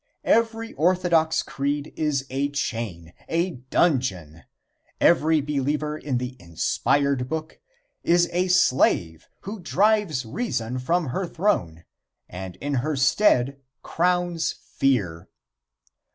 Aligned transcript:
Every 0.25 0.73
orthodox 0.73 1.43
creed 1.43 1.93
is 1.95 2.25
a 2.31 2.49
chain, 2.49 3.13
a 3.29 3.51
dungeon. 3.51 4.45
Every 4.99 5.41
believer 5.41 5.95
in 5.95 6.17
the 6.17 6.35
"inspired 6.39 7.29
book" 7.29 7.59
is 8.03 8.27
a 8.31 8.47
slave 8.47 9.29
who 9.41 9.59
drives 9.59 10.25
reason 10.25 10.79
from 10.79 11.09
her 11.09 11.27
throne, 11.27 11.85
and 12.27 12.55
in 12.55 12.73
her 12.81 12.95
stead 12.95 13.61
crowns 13.83 14.53
fear. 14.53 15.29